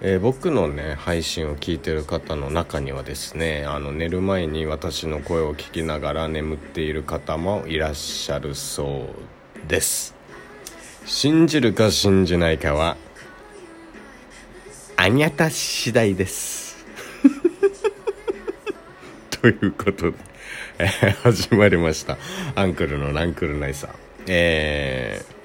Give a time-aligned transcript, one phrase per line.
[0.00, 9.06] えー、僕のね配信を聞いてる方の中にはですねあの寝る前に私の声を聞きながら眠っている方もいらっしゃるそ
[9.66, 10.14] うです。
[11.04, 12.96] 信じるか信じないかは
[14.96, 16.84] あにゃた次第です。
[19.30, 20.16] ということで、
[20.78, 22.18] えー、始まりました。
[22.54, 23.90] アンクルのランクルナイサー
[24.28, 25.37] えー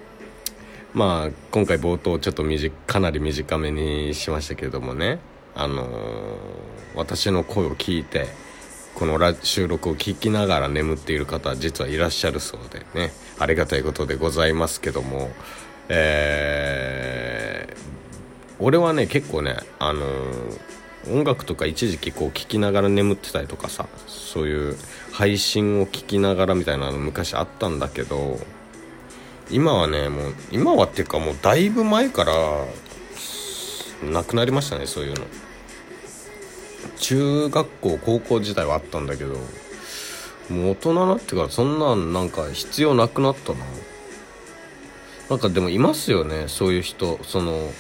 [0.94, 2.44] まあ今回冒頭ちょっと
[2.86, 5.20] かなり短めにしましたけれどもね。
[5.56, 5.88] あのー、
[6.96, 8.26] 私の声を聞いて
[8.96, 13.12] この収録を聞きながら眠っている方実はいらっしゃるそうでね。
[13.40, 15.32] ありがたいことでございますけども。
[15.90, 17.76] えー、
[18.60, 24.78] 俺はね結構ねあのー、音楽とか一時期こう聴きながら眠ってたりとかさそういう
[25.12, 28.40] 配信を聞きながらみたいなの昔あったんだけど
[29.54, 32.34] 今はねもう今はっていうかもうだいぶ前から
[34.04, 35.26] なくなりましたねそういうの。
[36.98, 39.36] 中学校高校時代はあったんだけど
[40.50, 43.60] もう大人になってからそんなんなんか必要なくなったな。
[45.30, 47.20] なんかでもいますよねそういう人。
[47.24, 47.72] その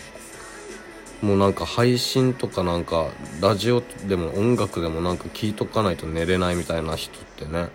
[1.21, 3.07] もうなんか配信とかなんか
[3.41, 7.69] ラジオでも音楽でもなんか聞いとかないと寝れないみたいな人ってね。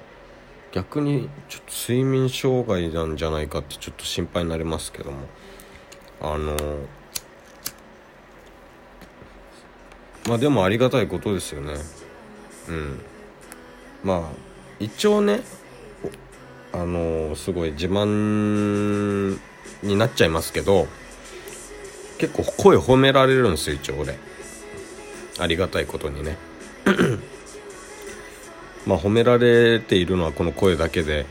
[0.72, 5.27] 逆にちょっと睡眠障害なんじゃないかってちょっと心配になりますけども。
[6.20, 6.56] あの
[10.27, 11.74] まあでもありがたいことですよね。
[12.69, 13.00] うん。
[14.02, 14.20] まあ
[14.80, 15.41] 一応ね
[16.72, 19.39] あのすごい自慢
[19.83, 20.86] になっちゃいますけど
[22.19, 24.19] 結構声褒められるんですよ一応俺。
[25.39, 26.36] ありがたいことにね。
[28.89, 31.27] まあ、褒められているのはこの声だけで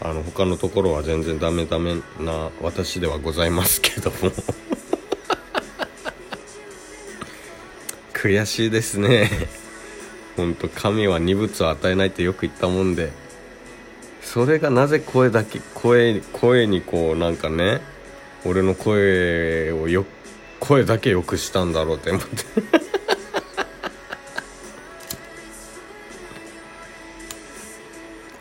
[0.00, 4.16] あの他のところは全然ダメダメな私ではございますけども。
[8.12, 9.30] 悔しいですね。
[10.36, 13.12] 本当神は二物を与えないってよく言ったもんで。
[14.20, 17.80] それがなぜ声だけ声声にこうなんかね
[18.44, 20.04] 俺の声をよ
[20.58, 22.77] 声だけ良くしたんだろうって思って。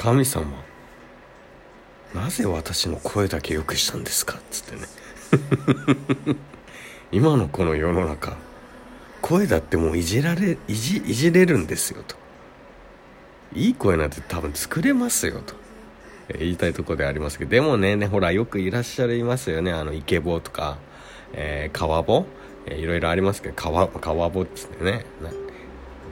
[0.08, 0.46] 神様。
[2.16, 4.38] なぜ私の声だけ良くしたんですか？
[4.38, 4.88] っつってね。
[7.12, 8.38] 今のこの世の中
[9.22, 12.16] 声だってもういじられいじいじれるんですよと。
[13.54, 15.56] いい声なんて多分作れますよと。
[16.40, 17.52] 言いたいとこでありますけど。
[17.52, 19.74] でもねねほらよくいらっしゃいますよね。
[19.74, 20.78] あのイケボとか、
[21.34, 22.26] えー、川ボ、
[22.66, 23.56] えー、いろいろありますけど。
[23.58, 25.06] 川川ボっつってね。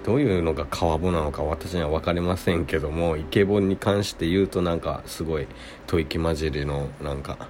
[0.06, 5.48] どういうのが川ボなのか私には分かりませんけどもイケボに関して言うとなんかすごい
[5.88, 7.50] 吐息混じりのなんか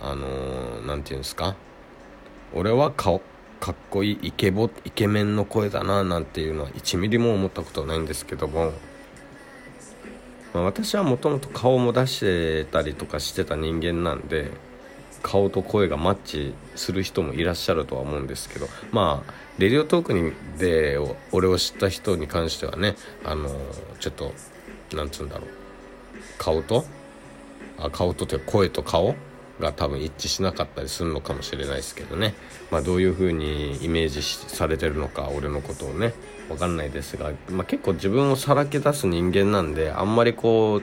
[0.00, 0.26] あの
[0.86, 1.56] 何、ー、て言うんですか？
[2.54, 3.20] 俺は顔
[3.60, 8.72] かっこいいイケボイケメンの声だななんていうのは1ミリも思ったことないんですけども、
[10.54, 14.50] まあ、私はもともと顔も出してたりとかしてた人間なんで
[15.24, 20.98] 顔と声がマッチする人もいらっしゃるとは思うんですけどまあレディオトークにで
[21.32, 23.48] 俺を知った人に関してはねあの
[23.98, 24.32] ちょっと
[24.94, 25.48] なんつうんだろう。
[26.38, 26.84] 顔と？
[27.78, 29.14] あ顔とというか声と顔
[29.60, 32.34] が多分一致しなかったりするのかもしれないですけどね、
[32.70, 36.12] まあ、どういう風にイメージされてるのか俺のことをね
[36.48, 40.82] 分かんないですが、まあ、結構自分をさらけ出す人間なんであんまりこう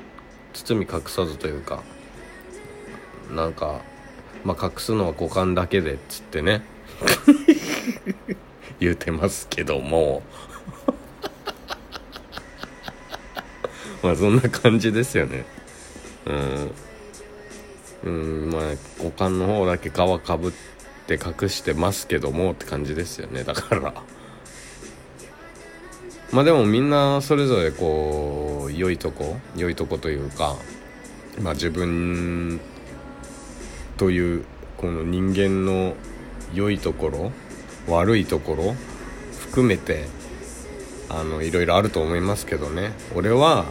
[0.53, 1.83] 包み隠さずというか
[3.29, 3.81] なんか
[4.43, 6.63] まあ、隠すのは股間だけでっつってね。
[8.79, 10.23] 言うてますけども。
[14.01, 15.45] まあそんな感じですよね。
[16.25, 16.71] うん。
[18.03, 18.61] うんまあ
[18.97, 20.51] 股間の方だけ皮かぶっ
[21.05, 23.43] て隠してますけどもって感じですよね。
[23.43, 23.93] だから。
[26.31, 30.55] まあでもみんなそれぞれこう良いとこ良いとこというか
[31.41, 32.59] まあ自分
[34.01, 34.45] という
[34.77, 35.93] この人間の
[36.55, 37.31] 良いところ
[37.87, 38.75] 悪いところ
[39.41, 40.07] 含めて
[41.07, 42.93] あのいろいろあると思いますけどね。
[43.13, 43.65] 俺は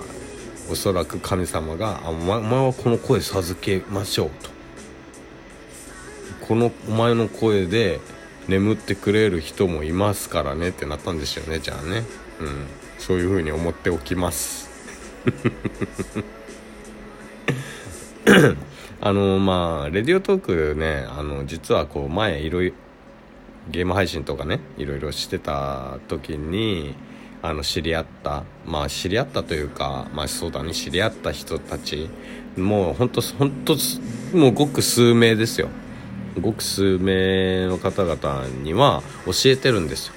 [0.70, 4.50] おそらく神様が「あお前はこの声授けましょう」と
[6.46, 7.98] 「このお前の声で
[8.46, 12.04] 眠ってくれる人もいますからね」ってなったんですよねじゃあね。
[12.38, 12.66] うん。
[13.00, 14.70] そういうふうに思っておきます。
[19.02, 22.76] あのまあレディオトークねあの実はこう前いろいろ
[23.70, 26.94] ゲーム配信とかねいろいろしてた時に
[27.42, 32.10] あの知り合ったまあ知り合ったというかまあそうだね知り合った人たち
[32.56, 33.76] もうほんとほんと
[34.34, 35.68] もうごく数名ですよ。
[36.40, 40.14] ごく数名の方々には教えてるんですよ。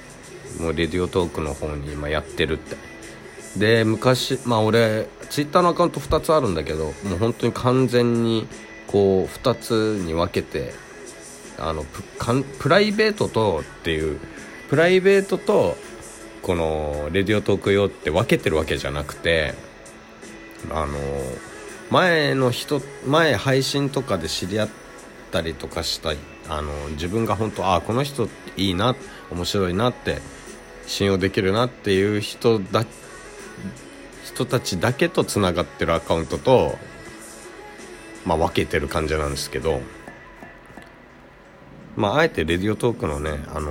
[0.60, 2.76] もうレディオトークの方に今やってるって。
[3.56, 8.46] で昔まあ俺ツイッターのアカウント2つあるんだけどもう本当に完全に
[8.94, 10.72] こう2つに分けて
[11.58, 11.84] あの
[12.60, 14.20] プライベートとっていう
[14.70, 15.76] プライベートと
[16.42, 19.54] このレディオトーク用って分けてるわけじゃなくて
[20.70, 20.96] あの
[21.90, 24.68] 前の人前配信とかで知り合っ
[25.32, 26.10] たりとかした
[26.48, 28.94] あの自分が本当ああこの人いいな
[29.32, 30.22] 面白いなって
[30.86, 32.84] 信用できるなっていう人だ
[34.22, 36.78] 人たちだけとつながってるアカウントと、
[38.24, 39.80] まあ、分けてる感じなんですけど、
[41.96, 43.70] まあ、あえてレディオトークのね、あの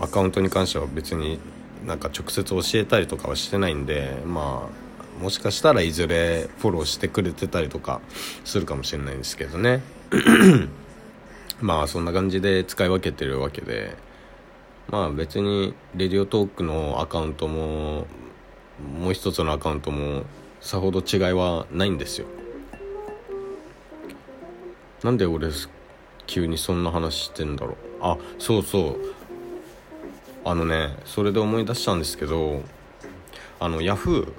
[0.00, 1.40] ー、アカウントに関しては別に
[1.86, 8.00] なんか直接教えたりとかはしてないんで、まあ、もしかしたらいずれフォローしてくれてたりとか
[8.44, 9.82] するかもしれないんですけどね。
[11.60, 13.94] まあそんな感じで使い分けてるわけで
[14.88, 18.06] まあ別にレディオトークのアカウントも
[18.98, 20.24] もう一つのアカウントも
[20.62, 22.26] さほど違いはないんですよ。
[25.02, 25.48] なんで俺
[26.26, 27.76] 急にそんな話してんだろう。
[28.00, 28.96] あそうそう。
[30.44, 32.62] あのねそれで思い出したんですけど
[33.58, 34.32] あのヤフー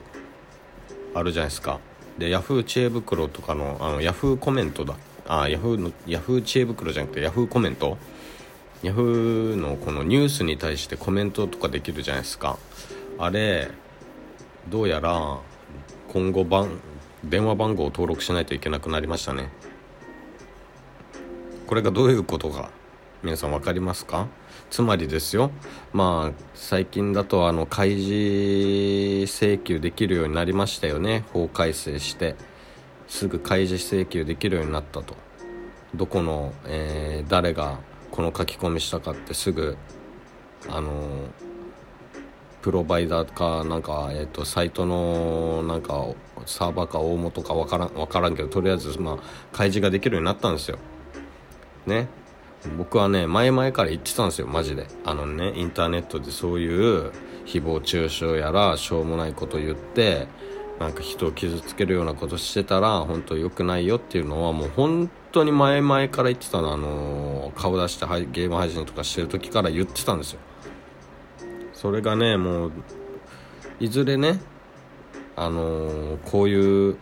[1.13, 1.79] あるじゃないですか。
[2.17, 4.95] でヤフー知恵袋とかのあのヤフーコメントだ。
[5.27, 7.97] あヤフーのヤフー知恵袋じゃなくてヤフーコメント？
[8.83, 12.57] ヤフーのこのニュースに対してコメントとかできるじゃないですか。
[13.19, 13.69] あれ
[14.69, 15.39] どうやら
[16.11, 16.79] 今後番
[17.23, 19.49] 電話番号を登録しないといけなくなりましたね。
[21.71, 22.69] これがどういうことか
[23.23, 24.27] 皆さん分かりますか？
[24.69, 25.51] つまりですよ
[25.93, 31.23] まあ最近だとあの開示請求できるようになりましたよね。
[31.31, 32.35] 法改正して
[33.07, 35.15] すぐ開示請求できるようになったと。
[35.95, 37.79] どこの、えー、誰が
[38.11, 39.77] この書き込みしたかってすぐ
[40.67, 40.91] あの
[42.61, 46.05] プロバイダーかなんか、えーと、サイトのなんか
[46.45, 49.17] サーバーか大元か分からん分からんけどとりあえず、まあ、
[49.53, 50.77] 開示ができるようになったんですよ。
[51.85, 52.07] ね。
[52.77, 54.87] 僕はね前々から言ってたんですよマジで。
[55.05, 57.11] あのねインターネットでそういう
[57.45, 60.27] 誹謗中傷やらしょうもないこと言って
[60.79, 70.39] なんか人を傷つけるようなことしてたら本当良くないよっていうのはもう本当に前々から言ってたのあの顔出してゲーム配信とかしてる時から言ってたんですよ。
[71.73, 72.71] それがねもう
[73.79, 74.39] いずれね
[75.35, 76.97] あのー、こういう、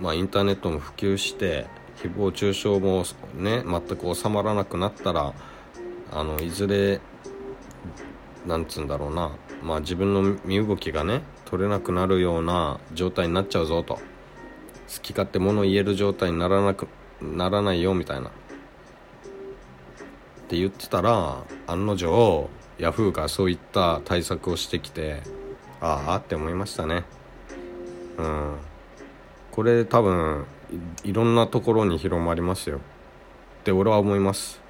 [0.00, 3.04] まあ、インターネットも普及して誹謗中傷も
[3.34, 5.34] ね全く収まらなくなったら
[6.12, 7.00] あのいずれ
[8.46, 9.32] なんつうんだろうな、
[9.62, 13.94] まあ、自分の身動きがね取れなくなるような状態になっちゃうぞと。
[13.94, 14.00] 好
[15.02, 16.86] き勝手物言える状態にならなく
[17.20, 18.28] ならないよみたいな。
[18.28, 18.32] っ
[20.48, 22.48] て言ってたら案の定
[22.78, 25.22] ヤフーがそういった対策をしてきて
[25.80, 27.02] ああって思いましたね。
[28.18, 28.54] うん。
[29.50, 30.46] これ多分
[31.04, 32.78] いろんなところに広まりますよ。
[32.78, 32.80] っ
[33.64, 34.60] て俺は思います。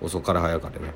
[0.00, 0.94] 遅かれ早かれね。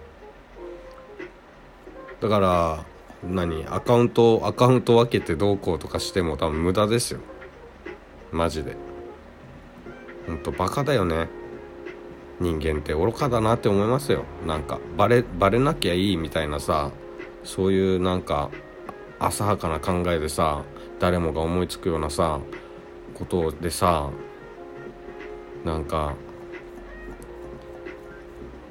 [2.21, 2.85] だから
[3.23, 7.21] 何アカウントアカウント分けてどうこうとかしても多分無駄ですよ。
[8.33, 8.77] マジで。
[10.27, 11.29] ほんとバカだよね。
[12.41, 14.25] 人間って愚かだなって思いますよ。
[14.47, 16.91] なんかバレバレなきゃいいみたいなさ
[17.45, 18.51] そういうなんか
[19.19, 20.63] 浅はかな考えでさ
[20.99, 22.41] 誰もが思いつくようなさ
[23.15, 24.11] ことでさ
[25.65, 26.15] なんか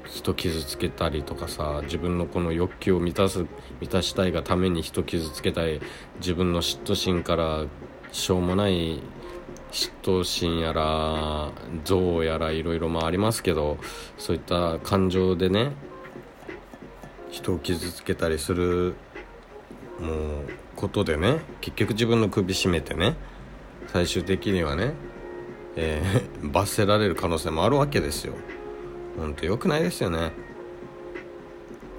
[0.06, 3.46] 人傷つけたりとかさ自分のこの欲求を満たす
[3.80, 5.80] 満たしたいがために人傷つけたい
[6.20, 7.66] 自分の嫉妬心から
[8.12, 9.02] しょうもない
[9.72, 13.78] 嫉妬心やら憎悪やらいろいろありますけど
[14.18, 15.74] そういった感情でね
[17.30, 18.96] 人を傷つけたりする
[20.00, 20.16] もう
[20.76, 23.16] ことでね結局自分の首絞めてね
[23.88, 24.94] 最終的にはね、
[25.76, 28.34] えー、 罰せられる可能性もあるわけですよ。
[29.18, 30.32] ほんと良くないですよね。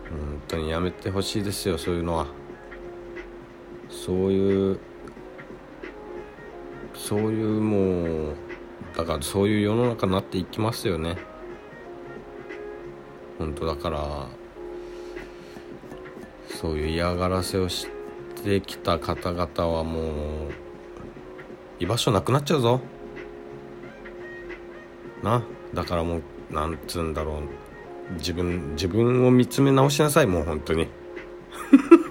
[0.09, 2.27] 本当にやめてほしいですよそういうのは。
[3.89, 4.81] そういう
[6.95, 8.37] そういうもう
[8.97, 11.17] だからそういう世の中になっていきますよね。
[13.39, 14.27] 本当だから
[16.49, 17.87] そういう嫌がらせをし
[18.45, 20.05] てきた方々はもう
[21.79, 22.81] 居場所なくなっちゃうぞ。
[25.23, 25.43] な。
[25.75, 26.23] だからもう
[26.55, 28.15] なんつうんだろう。
[28.15, 30.89] 自分自分を見つめ直しなさいもう本当に。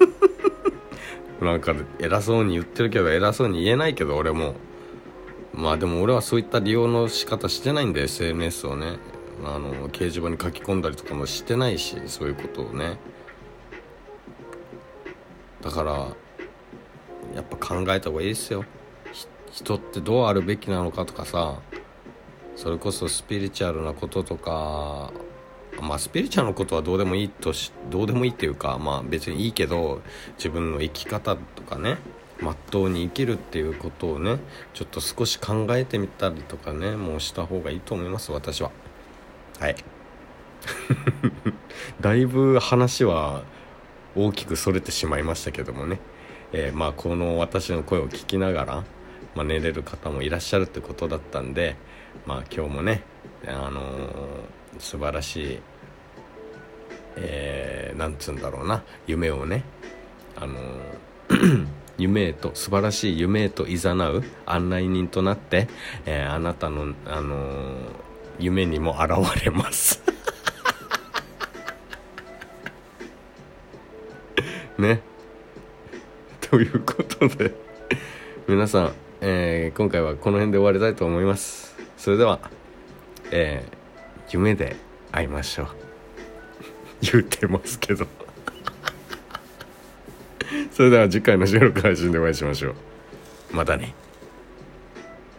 [1.42, 4.56] なんか偉そうに言ってるけど偉そうに言えないけど俺も。
[5.54, 8.98] まあでも俺はそういった利用の仕方してないんで SNS をね。
[9.44, 12.98] あの掲示板に書き込んだりとかもしてないしそういうことをね。
[15.62, 15.92] だから
[17.36, 18.66] やっぱ考えた方がいいですよ。
[19.52, 21.60] 人ってどうあるべきなのかとかさ。
[22.60, 25.14] それこそスピリチュアルなこととか
[25.80, 30.02] まあスピリチュアルなことはどうでもいいとしどうでもいいっていうかまあ別にいいけど
[30.36, 32.00] 自分の生き方とかね
[32.42, 34.40] まっとうに生きるっていうことをね
[34.74, 38.72] ちょっと少し考えてみたりとかねもうした方がいいと思います私は。
[39.58, 39.78] はい。
[42.02, 43.44] だいぶ話は
[44.18, 46.02] 大きくそれてしまいましたけどもね、
[46.52, 48.84] えー、まあこの私の声を聞きながら、
[49.34, 51.78] まあ、寝れる方もいらっしゃるってことだったんで
[52.26, 53.04] まあ今日もね
[53.48, 55.60] あのー、素晴らしい
[57.22, 59.64] えー、なんつうんだろうな夢をね
[60.36, 60.60] あのー
[62.00, 65.68] 夢へと素晴らしい夢へと誘う案内人となって、
[66.06, 67.74] えー、あなたの、あのー、
[68.40, 69.10] 夢にも現
[69.44, 70.02] れます。
[74.80, 75.02] ね。
[76.40, 77.54] ということで
[78.48, 81.59] 皆さん、えー、今回はこの辺で終わりたいと思います。
[82.00, 82.40] それでは、
[83.30, 84.78] えー、夢で
[85.12, 85.68] 会いましょう。
[87.12, 88.08] 言ってますけど。
[90.72, 92.76] それでは次回の収録配信でお会いしましょう。
[93.52, 93.94] またね。